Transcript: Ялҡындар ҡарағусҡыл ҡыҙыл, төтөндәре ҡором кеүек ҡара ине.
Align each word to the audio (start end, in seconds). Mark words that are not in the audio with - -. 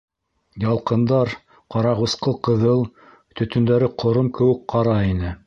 Ялҡындар 0.61 1.33
ҡарағусҡыл 1.75 2.39
ҡыҙыл, 2.49 2.83
төтөндәре 3.43 3.93
ҡором 4.05 4.35
кеүек 4.41 4.67
ҡара 4.77 4.99
ине. 5.15 5.37